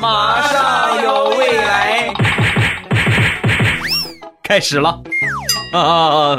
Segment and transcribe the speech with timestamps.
[0.00, 2.12] 马上有未来，
[4.42, 5.00] 开始了
[5.72, 6.36] 啊！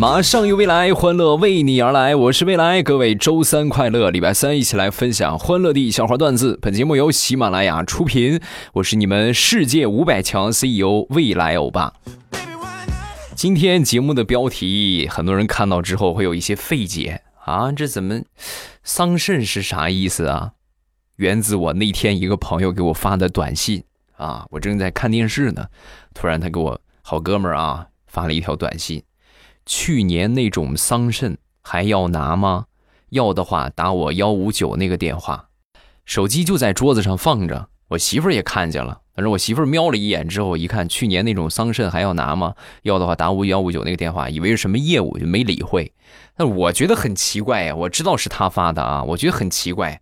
[0.00, 2.16] 马上有未来，欢乐为你而来。
[2.16, 6.58] 我是未来，各位周三快乐，礼拜三一起来分享欢乐的笑话段子。
[6.62, 8.40] 本节目由喜马拉雅出品，
[8.72, 11.92] 我是你们世界五百强 CEO 未来欧巴。
[13.34, 18.22] 今天节目的标题，很多人看到之后会有一些费解啊，这怎么
[18.82, 20.52] 桑葚是啥意思啊？
[21.16, 23.84] 源自我那天一个朋友给我发的短信
[24.16, 25.66] 啊，我正在看电视呢，
[26.14, 29.02] 突然他给我好哥们儿啊发了一条短信。
[29.70, 32.64] 去年那种桑葚还要拿吗？
[33.10, 35.46] 要的话打我幺五九那个电话。
[36.04, 39.02] 手机就在桌子上放着，我媳妇儿也看见了。
[39.14, 42.56] 反正我媳妇儿瞄了一眼之后，一看去年那种桑葚还要拿吗？
[42.82, 45.92] 要的话打我幺五九那个电话，以为是什么业务，就没理会。
[46.36, 50.00] 但我觉得很奇怪呀，我知道是他发的啊，我觉得很奇怪。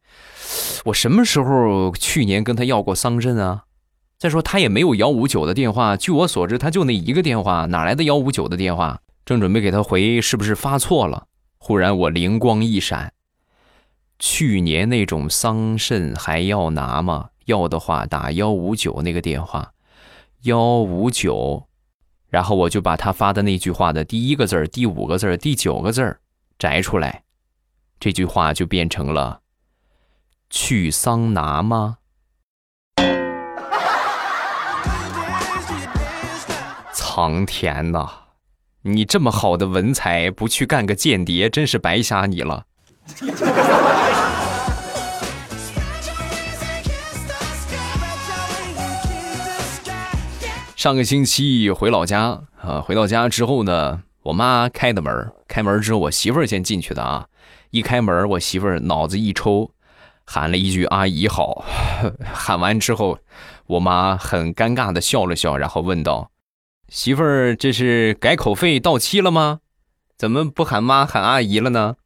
[0.86, 3.64] 我什么时候去年跟他要过桑葚啊？
[4.18, 9.00] 再说他也没有幺五九的电话，据我所知他就那一个电话，哪来的幺五九的电话？
[9.28, 11.26] 正准备给他回，是不是发错了？
[11.58, 13.12] 忽然我灵光一闪，
[14.18, 17.28] 去年那种桑葚还要拿吗？
[17.44, 19.74] 要的话打幺五九那个电话，
[20.44, 21.68] 幺五九。
[22.30, 26.20] 然后我就把他发的那句话的第一个字儿、第五个字儿、第九个字儿
[26.58, 27.24] 摘出来，
[28.00, 29.42] 这句话就变成了
[30.48, 31.98] “去桑拿吗？”
[36.94, 38.27] 苍天呐！
[38.94, 42.64] 你这么好的文采，不去干个间谍，真是白瞎你了。
[50.76, 57.26] 上个星期回老家啊，回到家之后呢，我妈开的门，开门之后我媳妇儿先进去的啊。
[57.70, 59.72] 一开门，我媳妇儿脑子一抽，
[60.24, 61.64] 喊了一句“阿姨好”。
[62.32, 63.18] 喊完之后，
[63.66, 66.30] 我妈很尴尬的笑了笑，然后问道。
[66.88, 69.60] 媳妇儿，这是改口费到期了吗？
[70.16, 71.96] 怎么不喊妈喊阿姨了呢？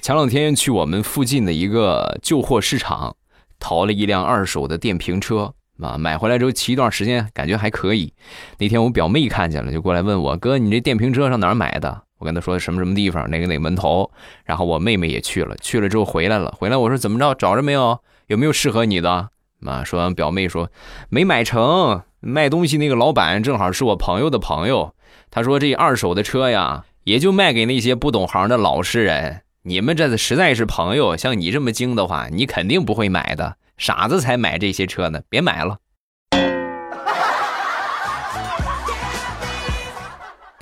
[0.00, 3.14] 前两天去我们附近的一个旧货市场，
[3.58, 8.14] 淘了一辆二手的电瓶车啊，买回来之后骑一段时间，感觉还可以。
[8.58, 14.08] 那天我表妹看见了，就过来问我哥：“你这电瓶车上哪儿买的？”我跟他说什么什么地方，哪个哪个门头，
[14.44, 17.98] 然后我妹妹也去了，去了之后回来了，回来我说怎么着，找着没有？
[18.28, 19.30] 有没有适合你的？
[19.66, 20.70] 啊，说完表妹说
[21.08, 24.94] 没买成，卖东西那个老板正好是我朋友的朋友，
[25.32, 35.78] 他说这二手的车呀，也就卖给那些不懂行的老实人，你们这实在是朋友，像你这么精的话，你肯定不会买的，傻子才买这些车呢，别买了。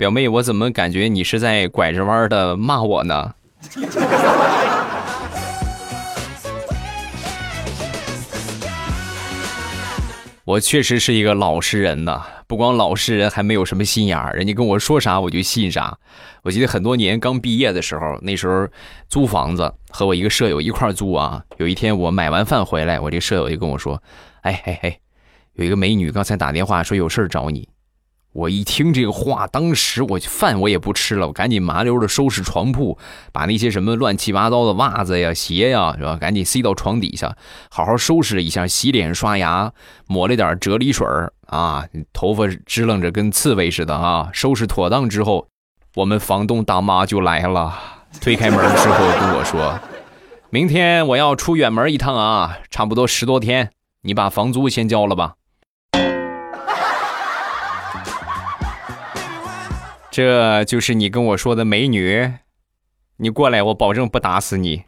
[0.01, 3.35] 表妹，我怎么感觉你是在拐着弯的骂我呢？
[10.43, 14.35] 我确实是一个老实人呐，不光老实人，还没有什么心眼儿。
[14.35, 15.95] 人家跟我说啥我就信啥。
[16.41, 18.67] 我记得很多年刚毕业的时候，那时候
[19.07, 21.43] 租房子和我一个舍友一块租啊。
[21.57, 24.01] 有一天我买完饭回来，我这舍友就跟我说
[24.41, 24.97] ：“哎哎哎，
[25.53, 27.69] 有一个美女刚才打电话说有事儿找你。”
[28.33, 32.97] 我一听这个话，当时我饭我也不吃了，我赶紧麻溜的收拾床铺，
[33.33, 36.15] 把那些什么乱七八糟的袜子呀、鞋呀，是吧？
[36.15, 37.35] 赶紧塞到床底下，
[37.69, 39.73] 好好收拾了一下，洗脸刷牙，
[40.07, 41.05] 抹了点啫喱水
[41.47, 44.29] 啊，头发支棱着跟刺猬似的啊。
[44.33, 45.47] 收拾妥当之后，
[45.95, 47.77] 我们房东大妈就来了，
[48.21, 49.77] 推开门之后跟我说
[50.49, 53.71] ：“明天我要出远门一趟啊，差不多十多天，
[54.03, 55.33] 你把房租先交了吧。”
[60.11, 62.33] 这就是你跟我说的美女，
[63.15, 64.83] 你过来，我保证不打死你。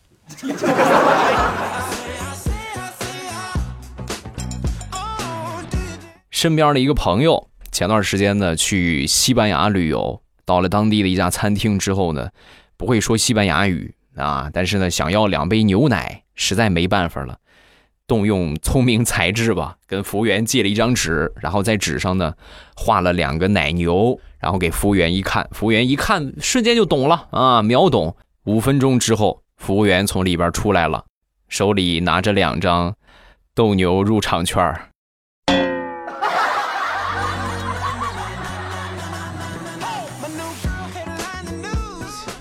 [6.30, 12.30] 身边的一个朋友，前段时间呢去西班牙旅游，到了当地的一家餐厅之后呢，
[12.76, 17.38] 不会说西班牙语啊，但是呢想要两杯牛奶，实在没办法了。
[18.06, 22.34] 动用聪明才智吧，跟服务员借了一张纸，然后在纸上呢
[22.76, 28.16] 画了两个奶牛，然后给服务员一看，服务员一看瞬间就懂了啊，秒懂。
[28.46, 31.06] 五分钟之后，服务员从里边出来了，
[31.48, 32.94] 手里拿着两张
[33.56, 34.90] 斗牛入场券儿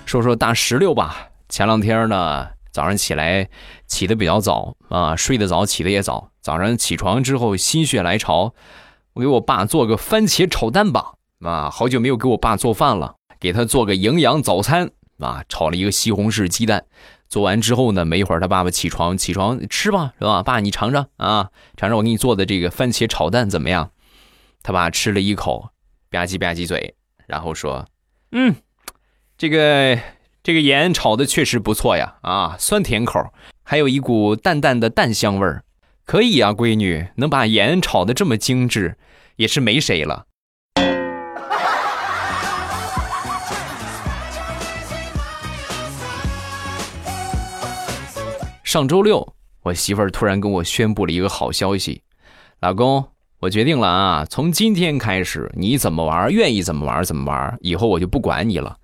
[0.05, 1.29] 说说大石榴吧。
[1.49, 3.47] 前两天呢，早上起来
[3.85, 6.31] 起的比较早啊，睡得早，起的也早。
[6.41, 8.55] 早上起床之后，心血来潮，
[9.13, 11.13] 我给我爸做个番茄炒蛋吧。
[11.41, 14.89] 啊，好久没有给我爸做饭了，给他做个营养早餐
[15.19, 16.85] 啊，炒了一个西红柿鸡蛋。
[17.29, 20.41] 做完之后呢，没一会儿他爸爸起床，起床吃吧，是吧？
[20.41, 23.91] 爸，你尝尝啊，尝尝我给你做的这个番茄炒蛋怎么样？
[24.63, 25.69] 他爸吃了一口，
[26.09, 26.95] 吧唧吧唧嘴，
[27.27, 27.85] 然后说
[28.33, 28.55] ：“嗯，
[29.37, 29.99] 这个。”
[30.43, 35.63] 这个盐炒的确实不错呀，啊，酸甜口，还有一股淡淡的蛋香味儿，
[36.05, 38.97] 可以啊，闺女能把盐炒的这么精致，
[39.37, 40.25] 也是没谁了。
[48.65, 52.01] 上周六，我媳妇儿突然跟我宣布了一个好消息，
[52.59, 53.07] 老公，
[53.39, 58.75] 我决定了啊，从今天开始，你怎么玩，愿意怎么玩怎么玩，以后我就不管你了。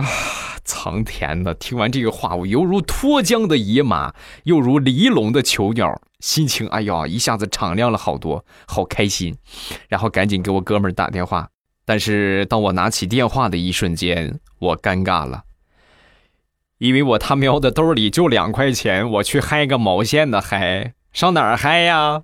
[0.00, 1.54] 啊，苍天呐！
[1.54, 4.14] 听完这个话，我犹如脱缰的野马，
[4.44, 9.36] 又如离笼的囚鸟，心情哎呀，一下子敞亮了好多，好开心。
[9.88, 11.48] 然后赶紧给我哥们儿打电话，
[11.84, 15.44] 但是当我拿起电话的一瞬间，我尴尬了，
[16.78, 20.40] 因为我他喵的兜里就两块钱，我去嗨个毛线呢？
[20.40, 22.22] 嗨，上哪儿嗨呀？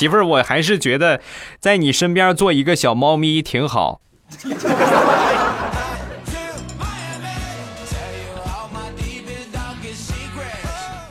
[0.00, 1.20] 媳妇儿，我还是觉得
[1.58, 4.00] 在你身边做一个小猫咪挺好。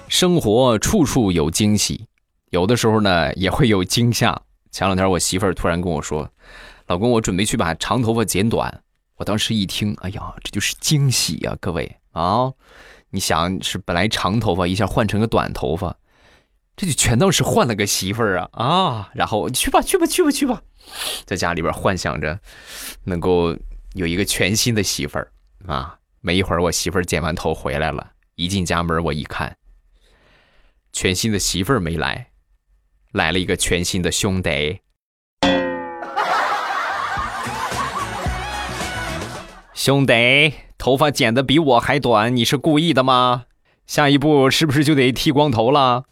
[0.07, 2.07] 生活处处有惊喜，
[2.49, 4.41] 有的时候呢也会有惊吓。
[4.71, 6.27] 前两天我媳妇儿突然跟我说
[6.89, 8.81] ：“老公，我准备去把长头发剪短。”
[9.17, 11.55] 我当时一听，哎呀，这就是惊喜呀！
[11.61, 12.51] 各位啊，
[13.11, 15.95] 你想是本来长头发一下换成个短头发。
[16.79, 19.09] 这就全当是换了个媳妇儿啊啊！
[19.13, 20.61] 然后去吧去吧去吧去吧，
[21.25, 22.39] 在家里边幻想着
[23.03, 23.53] 能够
[23.95, 25.29] 有一个全新的媳妇儿
[25.67, 25.97] 啊！
[26.21, 29.57] 没一会儿，我媳妇儿剪完头回来了，一进家门我一看，
[30.93, 32.27] 全新的媳妇儿没来，
[33.11, 34.79] 来了一个全新的兄弟。
[39.73, 43.47] 兄弟，头发剪的比我还短，你是故意的吗？
[43.85, 46.05] 下一步是不是就得剃光头了？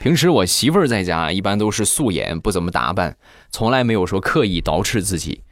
[0.00, 3.16] 平时我媳妇儿在家一般都是素颜，不怎么打扮，
[3.50, 5.42] 从来没有说刻意捯饬自己。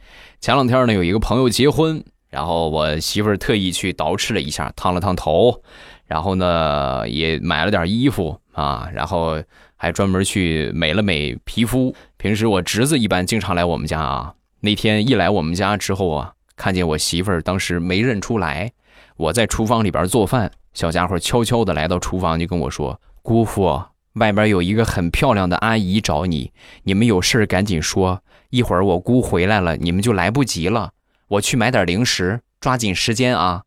[0.41, 5.61] 前两天呢，有一个朋友结婚，然后我媳妇儿特意去捯饬了一下，烫了烫头，
[6.05, 9.41] 然后呢也买了点衣服啊，然后
[9.77, 11.95] 还专门去美了美皮肤。
[12.17, 14.33] 平时我侄子一般经常来我们家啊。
[14.63, 18.71] 那天一来我们家之后啊，看见我媳妇儿，当时没认出来。
[19.17, 26.51] 我在厨房里边做饭，小家伙悄悄的来到厨房就跟我说：“姑父，外边有一个很漂亮的阿姨找你，
[26.83, 28.21] 你们有事儿赶紧说。
[28.51, 30.91] 一会儿我姑回来了，你们就来不及了。
[31.27, 33.63] 我去买点零食，抓紧时间啊！”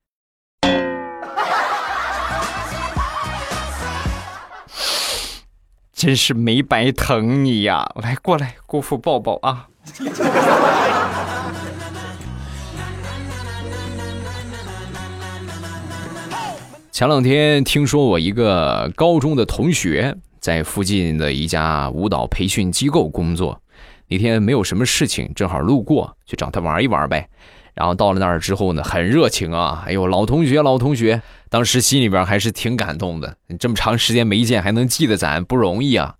[5.93, 7.85] 真是没白疼你呀！
[7.97, 9.71] 来，过来，姑父抱抱啊！
[16.91, 23.61] 前两天听说我一个高中的同学在附近的一家舞蹈培训机构工作，
[24.09, 27.29] 那天没有什么事情，正好路过，去找他玩一玩呗。
[27.75, 33.37] 然后到了那儿之后呢，很热情啊，哎呦，老同学，老同学，当时心里边还是挺感动的。
[33.59, 36.15] 这么长时间没见，还能记得咱，不容易啊。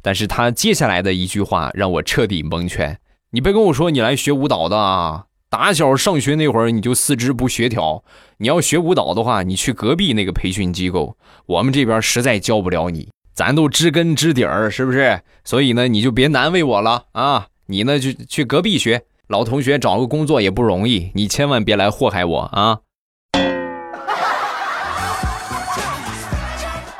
[0.00, 2.96] 但是他接下来的一句话让我彻底蒙圈。
[3.32, 5.26] 你别跟我说你来学舞蹈的啊！
[5.48, 8.02] 打小上学那会儿你就四肢不协调，
[8.38, 15.22] 你要学舞蹈的话，你去隔壁那个培训机构，我们这边实在教不了你，咱都知根知底儿，是不是？
[15.44, 17.46] 所以呢，你就别难为我了啊！
[17.66, 22.80] 你呢就去隔壁学，老同学找个工作也不容易，你千万别来祸害我啊！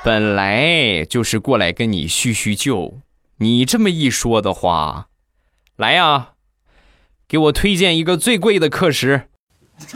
[0.04, 2.98] 本来就是过来跟你叙叙旧，
[3.38, 5.08] 你这么一说的话。
[5.80, 6.32] 来呀，
[7.26, 9.22] 给我推荐一个最贵的课时。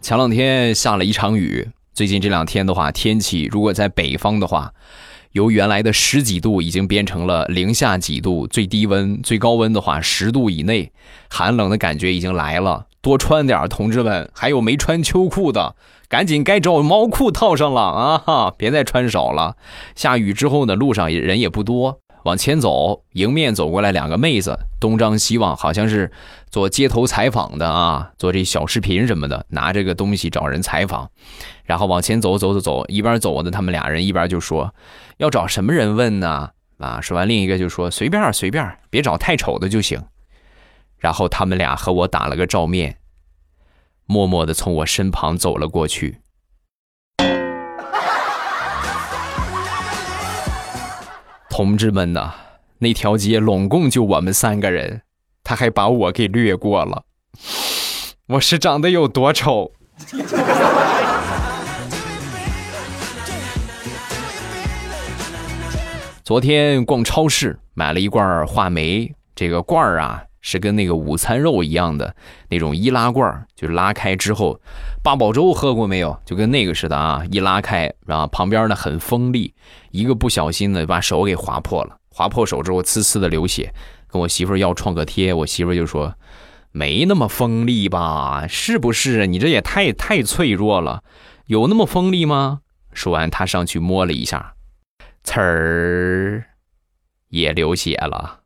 [0.00, 4.72] 前两天下了一场雨，最近这两天的话，天气如果在北方的话，
[5.32, 10.92] 由原来的十几度已经变成了零下几度，最低温、最高温的话十度以内，
[11.28, 12.86] 寒冷的感觉已经来了。
[13.00, 15.74] 多穿点，同志们，还有没穿秋裤的，
[16.12, 18.18] 赶紧该找毛裤套上了啊！
[18.18, 19.56] 哈，别再穿少了。
[19.94, 26.12] 下雨之后呢，路上人也不多，往前走，迎面走过来两个妹子，东张西望，好像是
[26.50, 31.10] 做街头采访的啊，做这小视频什么的，拿这个东西找人采访。
[31.64, 34.74] 然后往前走，走走走，一边走呢他们俩人一边就说
[35.16, 40.02] ：“要找什么人问呢？”啊，说完另一个就说：“随便随便，别找太丑的就行。”
[41.00, 42.98] 然后他们俩和我打了个照面，
[44.12, 46.18] 默默的从我身旁走了过去。
[51.48, 52.34] 同志们呐，
[52.78, 55.00] 那条街拢共就我们三个人，
[55.42, 57.04] 他还把我给略过了。
[58.26, 59.72] 我是长得有多丑？
[66.22, 72.14] 昨天逛超市买了一罐话梅，这个罐儿啊是跟那个午餐肉一样的
[72.50, 74.60] 那种易拉罐，就拉开之后，
[75.02, 76.20] 八宝粥喝过没有？
[76.26, 79.54] 就跟那个似的啊，一拉开啊，旁边呢很锋利，
[79.92, 83.72] 一个不小心呢把手给划破了，划破手之后呲呲的流血，
[84.08, 86.14] 跟我媳妇要创可贴，我媳妇就说
[86.72, 89.26] 没那么锋利吧，是不是？
[89.26, 91.02] 你这也太太脆弱了，
[91.46, 92.60] 有那么锋利吗？
[92.92, 94.54] 说完，她上去摸了一下。
[95.22, 96.44] 刺儿
[97.28, 98.41] 也流血了。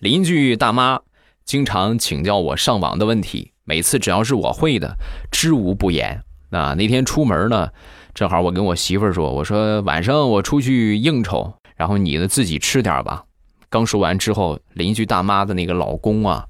[0.00, 1.00] 邻居大妈
[1.44, 4.96] 经常请教我上网的问题，每次只要是我会的，
[5.30, 6.22] 知无不言。
[6.50, 7.68] 啊，那天出门呢，
[8.14, 13.24] 正好我跟我媳妇说：“我说晚上我出去应酬，然后你呢自己吃点吧。”
[13.70, 16.46] 刚说完之后，邻居大妈的那个老公啊。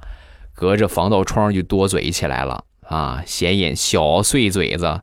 [0.53, 3.23] 隔着防盗窗就多嘴起来了啊！
[3.25, 5.01] 显眼小碎嘴子，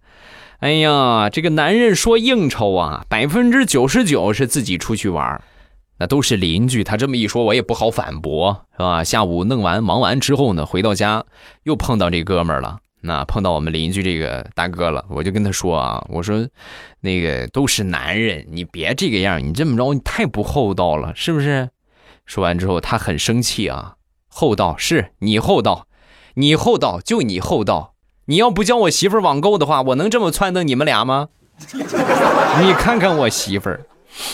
[0.60, 5.42] 哎呀，这个男人说应酬啊，百分之九十九是自己出去玩，
[5.98, 6.84] 那都是邻居。
[6.84, 9.04] 他这么一说，我也不好反驳，是吧？
[9.04, 11.24] 下午弄完忙完之后呢，回到家
[11.64, 16.48] 又碰到这哥们儿了，那碰到我们邻居这个大哥了，我就跟他说啊，我说
[17.02, 21.70] 那个都是男人，你别这个样，你这么着你太不厚道了，是不是？
[22.26, 23.96] 说完之后，他很生气啊。
[24.28, 25.88] 厚道是你厚道，
[26.36, 27.94] 你厚道就你厚道。
[28.26, 31.30] 你要不教我媳妇网购的话，我能这么撺掇你们俩吗？
[32.62, 33.88] 你看看我媳妇儿，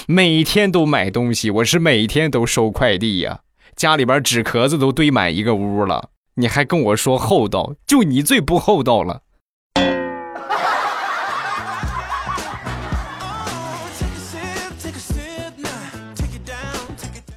[0.08, 3.40] 每天都买东西，我是每天都收快递呀，
[3.76, 6.10] 家里边纸壳子都堆满一个屋了。
[6.36, 9.22] 你还跟我说厚道，就你最不厚道了。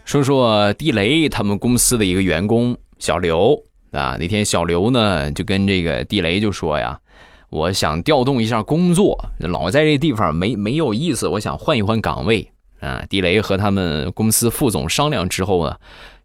[0.04, 3.60] 说说地雷他们公司的一个员工小刘
[3.90, 6.98] 啊，那天小刘呢就跟这个地雷就说呀，
[7.50, 12.50] 我想调动一下工作，老在这地方没没有意思，我想换一换岗位
[12.80, 13.04] 啊。
[13.08, 15.76] 地雷和他们公司副总商量之后呢，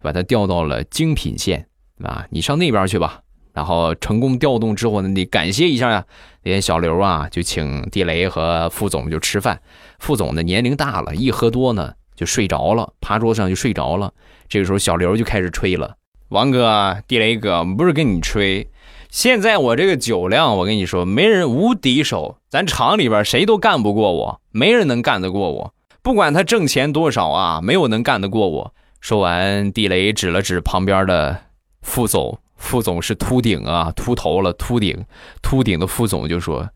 [0.02, 1.68] 把他调到了精品线
[2.04, 3.22] 啊，你上那边去吧。
[3.54, 6.06] 然后成功调动之后呢，得感谢一下呀。
[6.44, 9.62] 那天小刘啊就请地雷和副总就吃饭，
[10.00, 11.94] 副总的年龄大了，一喝多呢。
[12.14, 14.14] 就睡着了，趴桌上就睡着了。
[14.48, 15.96] 这个时候，小刘就开始吹了
[16.30, 18.68] ：“王哥，地雷哥，不是跟你吹，
[19.12, 25.74] 现在我这个酒量，我跟你说，没人无敌手，咱厂里边谁都干不过我，没人能干得过我。
[26.02, 31.38] 不管他挣钱多少啊，没有能干得过我。”说完，地雷指了指旁边的
[31.82, 35.04] 副总，副总是秃顶啊，秃头了，秃顶，
[35.42, 36.70] 秃顶的副总就说：“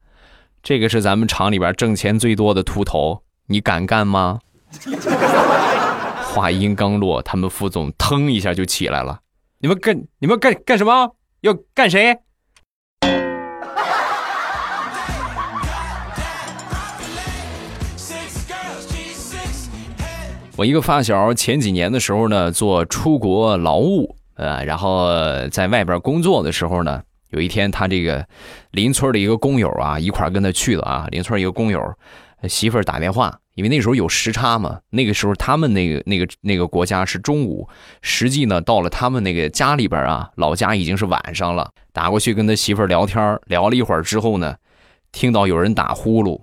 [0.61, 4.41] 这个是咱们厂里边挣钱最多的秃头，你敢干吗？”
[6.21, 9.21] 话音刚落，他们副总腾一下就起来了。
[9.59, 11.15] 你们干你们干干什么？
[11.39, 12.17] 要干谁？
[20.57, 25.09] 我一个发小前几年的时候呢，做出国劳务，呃，然后
[25.49, 28.25] 在外边工作的时候呢，有一天他这个
[28.71, 31.07] 邻村的一个工友啊，一块跟他去了啊。
[31.11, 31.81] 邻村一个工友
[32.47, 33.37] 媳妇儿打电话。
[33.55, 37.67] 因为那时候有时差嘛，那个时候他们那个那个那个国家是中午，
[38.01, 41.69] 实际呢到了他们那个家里边啊，老家已经是晚上了。
[41.93, 44.55] 打过去跟他媳妇儿聊天，聊了一会儿之后呢，
[45.13, 46.41] 听到有人打呼噜，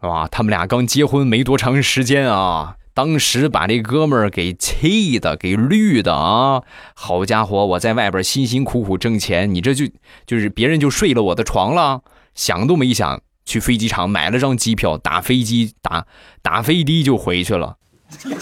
[0.00, 6.62] 啊，他们俩刚结婚没多长时间啊，当时把这哥们儿给气的，给绿的啊！
[6.94, 9.86] 好家伙，我在外边辛辛苦苦挣钱，你这就
[10.26, 12.02] 就是别人就睡了我的床了，
[12.34, 13.20] 想都没想。
[13.46, 16.04] 去飞机场买了张机票，打飞机打
[16.42, 17.76] 打飞的就回去了。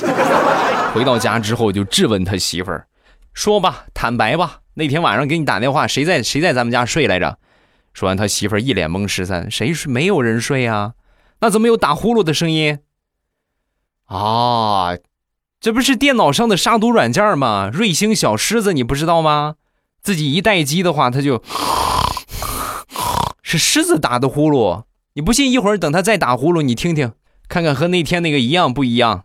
[0.94, 2.86] 回到家之后就质问他媳妇儿
[3.34, 7.38] ：“说吧，坦白吧，那天晚上给你打电话，谁在谁在咱们家睡来着？”
[7.92, 9.92] 说完，他媳妇儿一脸懵十三：“谁睡？
[9.92, 10.94] 没有人睡啊？
[11.44, 12.78] 那怎么有打呼噜的声音？
[14.06, 14.96] 啊，
[15.60, 17.68] 这不是电脑上的杀毒软件吗？
[17.70, 19.56] 瑞星小狮子，你不知道吗？
[20.02, 21.42] 自己一待机的话，他就，
[23.44, 24.84] 是狮子打的呼噜。
[25.12, 27.12] 你不信，一会儿等他再打呼噜，你听听，
[27.46, 29.24] 看看和那天那个一样不一样。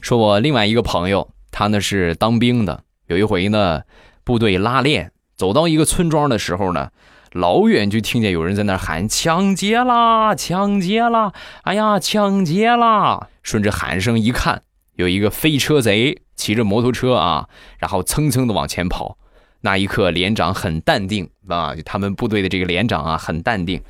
[0.00, 2.84] 说我另外一个朋友，他呢是当兵的。
[3.08, 3.82] 有一回呢，
[4.24, 6.90] 部队拉练，走到一个村庄的时候呢，
[7.32, 10.34] 老远就听见有人在那喊：“抢劫啦！
[10.34, 11.32] 抢劫啦！
[11.62, 14.62] 哎呀，抢劫啦！”顺着喊声一看，
[14.94, 17.48] 有一个飞车贼骑着摩托车啊，
[17.78, 19.18] 然后蹭蹭的往前跑。
[19.62, 23.82] 那一刻，连长很淡定啊，他们部队的这个连长啊，很淡定，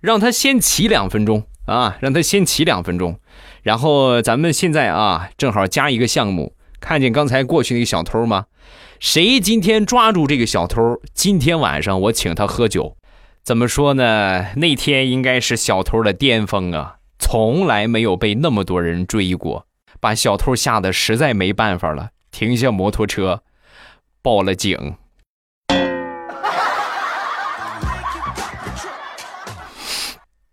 [0.00, 3.18] 让他先骑两分钟啊，让他先骑两分钟。
[3.62, 6.54] 然后咱们现在啊，正好加一个项目。
[6.80, 8.46] 看见刚才过去那个小偷吗？
[9.04, 12.96] 谁今天抓住这个小偷，今天晚上我请他喝酒。
[13.42, 14.46] 怎么说呢？
[14.54, 19.66] 那天应该是小偷的巅峰啊，从来没有被那么多人追过，
[19.98, 23.42] 把小偷吓得实在没办法了，停下摩托车，
[24.22, 24.94] 报了警。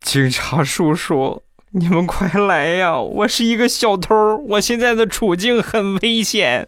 [0.02, 1.44] 警察叔叔。
[1.72, 3.00] 你们快来呀！
[3.00, 4.16] 我是一个小偷，
[4.48, 6.68] 我现在的处境很危险。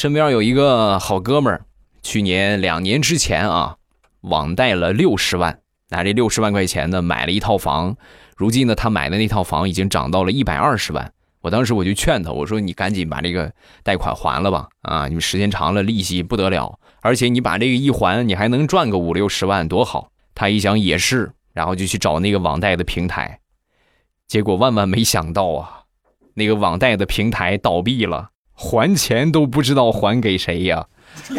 [0.00, 1.66] 身边有一个好哥们儿，
[2.02, 3.76] 去年两年之前啊，
[4.22, 7.94] 网贷了六十万，拿这六十万块钱呢买了一套房。
[8.34, 11.12] 如今呢，他买的那套房已经涨到了一百二十万。
[11.42, 13.52] 我当时我就劝他，我说你赶紧把这个
[13.82, 20.10] 贷款还了吧，啊，你们时间长了利息不得了，而且你把这个一还，你还能赚个五六十万，多好。
[20.34, 23.40] 他一想也是，然后就去找那个网贷的平台，
[24.26, 25.82] 结果万万没想到啊，
[26.32, 28.30] 那个网贷的平台倒闭了，
[28.62, 30.86] 还钱都不知道还给谁呀。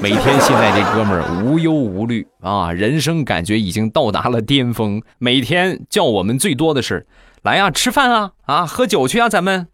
[0.02, 7.06] 每天现在这哥们儿无忧无虑啊，人生感觉已经到达了巅峰，每天叫我们最多的是
[7.44, 9.68] 来呀吃饭啊啊喝酒去啊咱们。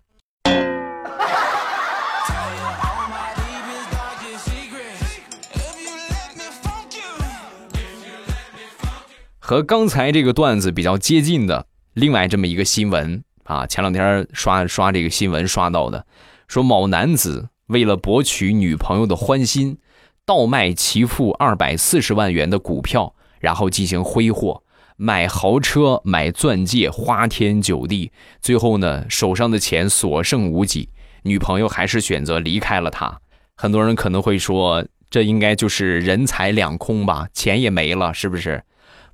[9.39, 16.05] 和刚才这个段子比较接近的另外这么一个新闻啊，前两天刷刷这个新闻刷到的，
[16.47, 19.77] 说某男子为了博取女朋友的欢心，
[20.25, 24.63] 倒卖其父二百四十万元的股票，然后进行挥霍，
[24.95, 30.89] 买豪车、买钻戒，花天酒地，最后呢手上的钱所剩无几，
[31.23, 33.19] 女朋友还是选择离开了他。
[33.55, 38.63] 很多人可能会说，这应该就是人财两空吧，钱也没了，是不是？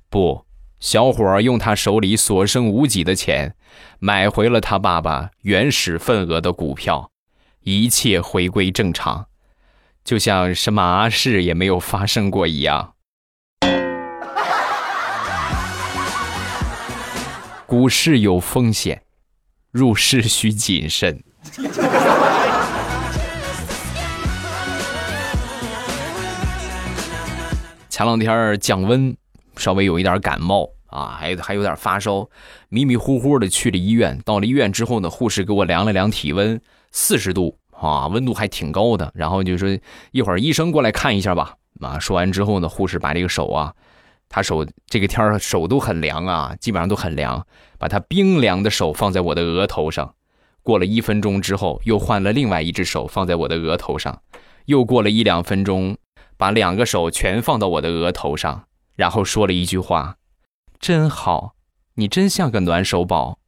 [0.08, 0.44] 不，
[0.78, 3.56] 小伙儿用他手里所剩无几的钱，
[3.98, 7.10] 买回了他爸爸原始份额的股票，
[7.64, 9.26] 一切回归正常，
[10.04, 12.94] 就像什么事也没有发生过一样。
[17.66, 19.02] 股市有风险，
[19.70, 21.24] 入市需谨慎。
[27.88, 29.16] 前两天降温。
[29.56, 32.28] 稍微有一点感冒啊，还还有点发烧，
[32.68, 34.16] 迷迷糊糊的去了医院。
[34.24, 36.60] 到了医院之后呢，护士给我量了量体温，
[36.92, 39.10] 四十度啊，温度还挺高的。
[39.12, 39.76] 然后就说
[40.12, 41.56] 一会儿医生过来看一下吧。
[41.80, 43.74] 啊，说完之后呢，护士把这个手啊，
[44.28, 47.44] 他手这个天手都很凉啊，基本上都很凉，
[47.76, 50.14] 把他冰凉的手放在我的额头上。
[50.62, 54.22] 过了一分钟之后，又换了另外一只手放在我的额头上。
[54.66, 55.96] 又过了一两分钟，
[56.38, 58.64] 把两个手全放到我的额头上。
[58.96, 60.16] 然后说了一句话
[60.78, 61.54] ：“真好，
[61.94, 63.38] 你真像个暖手宝。”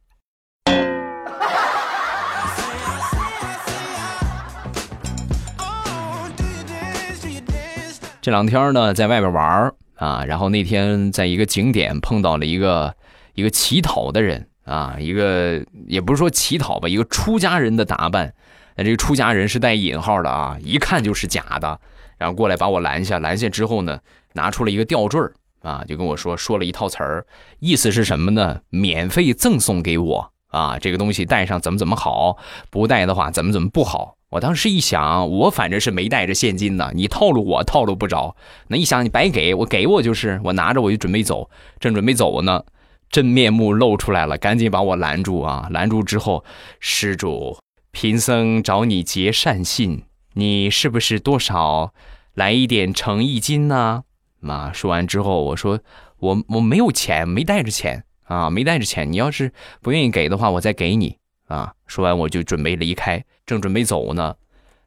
[8.21, 12.93] 这两天呢，在外边玩啊，然后那天在一个景点碰到了一个
[13.35, 18.33] 一个乞讨的人啊，一个也不是说乞讨吧，一个出家人的打扮，
[18.75, 21.79] 那这个出家人是带引号的啊，一看就是假的。
[22.17, 23.99] 然后过来把我拦下，拦下之后呢，
[24.33, 25.21] 拿出了一个吊坠
[25.67, 27.25] 啊，就跟我说说了一套词儿，
[27.59, 28.61] 意思是什么呢？
[28.69, 32.37] 免费赠送给我啊，这个东西带上怎么怎么好，
[32.69, 34.15] 不带的话怎么怎么不好。
[34.29, 38.35] 我当时一想，我反正是没带着现金的，你套路我套路不着。
[38.67, 41.49] 那一想你白给我给我就是，我拿着我就准备走，
[41.79, 42.63] 正准备走呢，
[43.09, 45.67] 真面目露出来了，赶紧把我拦住啊！
[45.71, 46.43] 拦住之后，
[46.79, 47.57] 施主，
[47.91, 50.03] 贫僧找你结善信。
[50.33, 51.93] 你是不是多少
[52.35, 54.03] 来一点诚意金呢？
[54.39, 55.79] 妈说完之后我说
[56.19, 64.35] 我我没有钱没带着钱啊没带着钱你要是不愿意给的话我再给你啊说完我就准备离开正准备走呢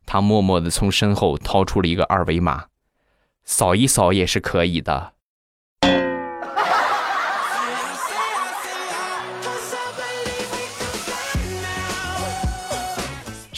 [0.07, 2.67] 他默默的从身后掏出了一个二维码
[3.45, 5.13] 扫一扫也是可以的。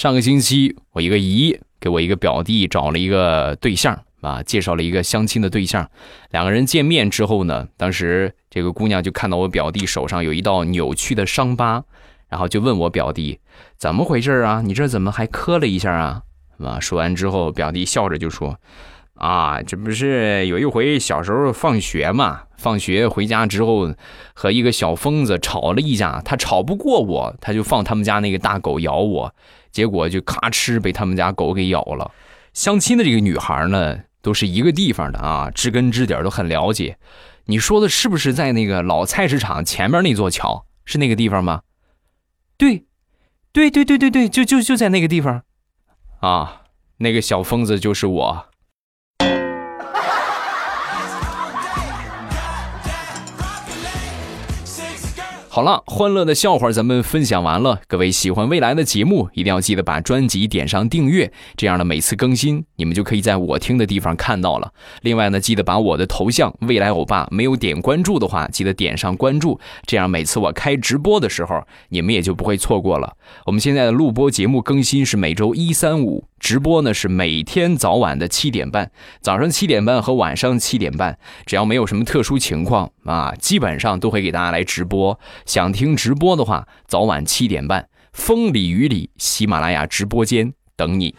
[0.02, 5.90] 上个星期我一个姨给我一个表弟找了一个对象啊，介绍了一个相亲的对象。
[6.30, 11.84] 两个人见面之后呢，当时这个姑娘就看到我表弟手上有一道扭曲的伤疤，
[12.30, 13.38] 然后就问我表弟
[13.76, 14.62] 怎么回事啊？
[14.64, 16.22] 你这怎么还磕了一下啊？
[16.58, 18.58] 啊，说完之后，表弟笑着就说。
[19.14, 22.42] 啊，这不是有一回小时候放学嘛？
[22.56, 23.94] 放学回家之后，
[24.34, 29.32] 和一个小疯子吵了一架，他吵不过我，他就放他们家那个大狗咬我，
[29.70, 32.10] 结果就咔哧被他们家狗给咬了。
[32.52, 36.96] 相亲的这个女孩呢，都是一个地方的啊，知根知底都很了解。
[37.46, 40.64] 你说的是不是在那个老菜市场前面那座桥？
[40.84, 41.62] 是那个地方吗？
[42.56, 42.86] 对，
[43.52, 45.42] 对对对对对，就就就在那个地方。
[46.20, 46.62] 啊，
[46.98, 48.46] 那个小疯子就是我。
[55.54, 57.82] 好了，欢乐的笑话咱们分享完了。
[57.86, 64.72] 各位喜欢未来的节目，一定要记得把专辑点上订阅，这样的每次更新你们就可以在我听的地方看到了。
[65.02, 73.14] 另外呢，记得把我的头像未来欧巴没有点关注的话，记得点上关注，这样每次我开直播的时候，你们也就不会错过了。
[73.44, 76.24] 我们现在的录播节目更新是每周一、三、五。
[76.42, 85.18] 直播呢是每天早晚的七点半，早上七点半和晚上七点半，只要没有什么特殊情况啊，基本上都会给大家来直播。
[85.46, 91.14] 想听直播的话，早晚七点半，风里雨里，喜马拉雅直播间等你。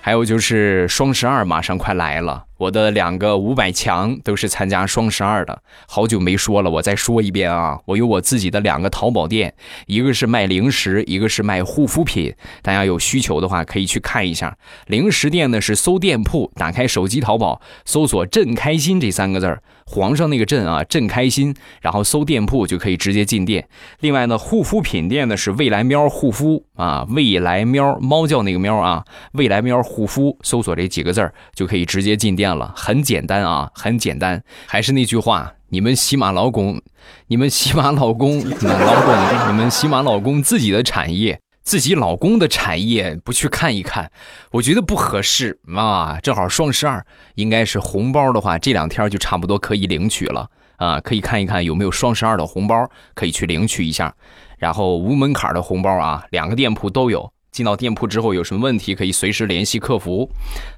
[0.00, 2.46] 还有就是双十二马上快来了。
[2.62, 7.76] 我的两个五百强都是参加双十二的，好久没说了，我再说一遍啊！
[7.86, 9.52] 我有我自己的两个淘宝店，
[9.86, 12.32] 一个是卖零食，一个是卖护肤品。
[12.62, 14.56] 大家有需求的话可以去看一下。
[14.86, 23.66] 零食店呢是搜店铺，打开手机淘宝，搜索“朕开心”这三个字儿，皇上那个朕啊，朕开心，然后搜店铺就可以直接进店。
[23.98, 32.51] 另外呢，护肤品店呢是未来喵护肤啊，未来喵猫叫那个喵啊，未来喵护肤，搜索这几个字儿就可以直接进店。
[32.56, 34.42] 了，很简单啊，很简单。
[34.66, 36.80] 还是那句话，你们喜马老公，
[37.26, 44.10] 你们喜马老公， 老公，你们喜马老公自己的产业，自己老公的产业不去看一看，
[44.52, 46.18] 我觉得不合适啊。
[46.22, 47.04] 正好双十二，
[47.36, 51.00] 应该是红包的话，这两天就差不多可以领取了啊。
[51.00, 54.14] 可以看一看有没有双十二的红包，可以去领取一下。
[54.58, 57.32] 然后无门槛的红包啊，两个店铺都有。
[57.52, 60.26] 进到店铺之后有什么问题可以随时联系客服。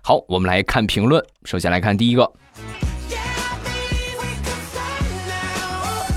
[0.03, 1.25] 好，我们来看评论。
[1.45, 2.29] 首先来看第一个，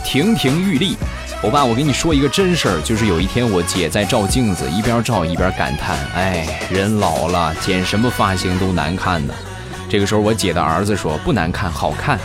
[0.04, 0.96] 亭亭玉立，
[1.44, 9.34] 欧巴，我跟你说一个真事儿，就是有一天我姐在照镜子，一边照一边感叹：“哎，人老了，剪什么发型都难看呢。”
[9.88, 12.20] 这个时候，我姐的儿子说：“不难看，好看。”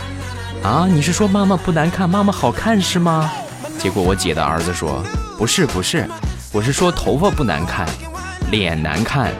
[0.63, 3.31] 啊，你是说妈妈不难看，妈妈好看是吗？
[3.77, 5.03] 结果我姐的儿子说
[5.37, 6.09] ：“不是，不是，
[6.51, 7.87] 我是说头发不难看。”
[8.53, 9.31] 脸难看。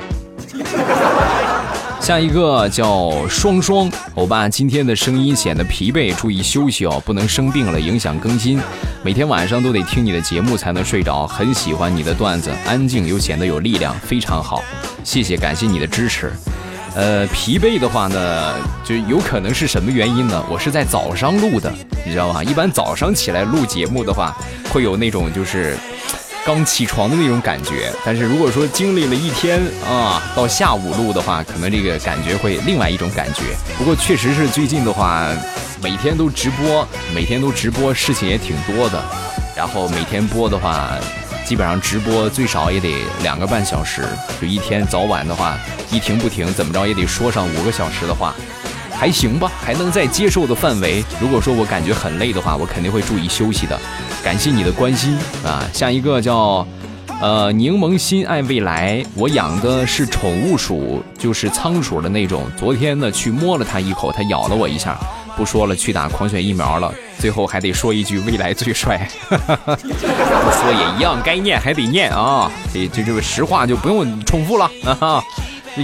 [2.01, 8.59] 下一个叫双双欧巴，今天的声音显得疲惫，注意休息哦，不能生病了影响更新。
[9.03, 14.63] 每天晚上都得听你的节目才能睡着，很喜欢你的段子，安静又显得有力量，非常好，
[15.03, 16.33] 谢谢，感谢你的支持。
[16.95, 20.43] 呃，疲惫的话呢，就有可能是什么原因呢？
[20.49, 21.71] 我是在早上录的，
[22.03, 22.43] 你知道吧？
[22.43, 24.35] 一般早上起来录节目的话，
[24.71, 25.77] 会有那种就是。
[26.45, 33.43] 刚起床的那种感觉，但是如果说经历了一天啊，到下午录的话，可能这个感觉会另外一种感觉。
[33.77, 35.25] 不过确实是最近的话，
[35.81, 39.01] 每天都直播，每天都直播，事情也挺多的。
[39.55, 40.91] 然后每天播的话，
[41.45, 44.05] 基本上直播最少也得两个半小时，
[44.41, 45.57] 就一天早晚的话，
[45.91, 48.35] 一停不停，怎么着也得说上五个小时的话。
[48.95, 51.03] 还行吧，还能在接受的范围。
[51.19, 53.77] 如果说我感觉很累的话，我肯定会注意休息的。
[54.23, 55.67] 感谢你的关心啊！
[55.73, 56.65] 下一个叫，
[57.21, 59.03] 呃，柠檬心爱未来。
[59.15, 62.45] 我养的是宠物鼠，就是仓鼠的那种。
[62.57, 64.97] 昨天呢，去摸了它一口，它咬了我一下。
[65.35, 66.93] 不说了，去打狂犬疫苗了。
[67.19, 69.09] 最后还得说一句，未来最帅。
[69.27, 72.49] 不说也一样，该念还得念啊。
[72.73, 75.21] 这这这个实话就不用重复了 啊。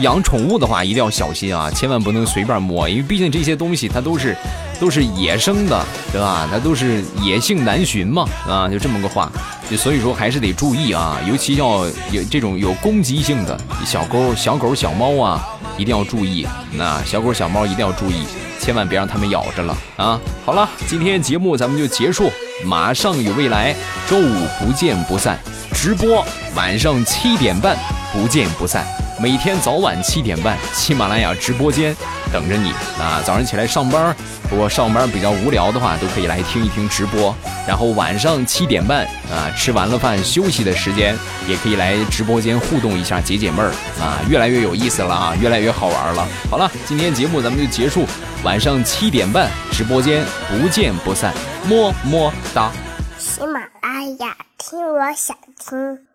[0.01, 4.35] 养宠物的话，一定要小心啊，千万不能随便摸，因为毕竟这些东西它都是
[4.79, 6.47] 都是野生的，对吧？
[6.49, 9.31] 它都是野性难寻嘛，啊，就这么个话。
[9.69, 16.47] 就所以说还是得注意啊，尤其要有这种有攻击性的小狗、小狗、小猫啊，一定要注意。
[16.71, 18.25] 那小狗、小猫一定要注意，
[18.59, 20.19] 千万别让它们咬着了啊。
[20.43, 22.31] 好了，今天节目咱们就结束，
[22.65, 23.75] 马上有未来，
[24.09, 25.37] 周五不见不散，
[25.73, 27.77] 直播晚上七点半，
[28.11, 29.08] 不见不散。
[29.21, 31.93] 每天早晚七点半，喜马拉雅直播间
[32.31, 33.21] 等着你啊！
[33.25, 34.15] 早上起来上班，
[34.49, 37.35] 不过上班比较无聊的话，都可以来听一听直播。
[37.67, 41.17] 然后晚上七点半啊，吃完了饭休息的时间，
[41.49, 44.21] 也可以来直播间互动一下，解解闷儿啊！
[44.29, 46.25] 越来越有意思了啊，越来越好玩了。
[46.49, 48.05] 好了，今天节目咱们就结束，
[48.43, 51.33] 晚上七点半直播间不见不散，
[51.67, 52.71] 么么哒。
[53.17, 56.08] 喜马拉雅，听我想听。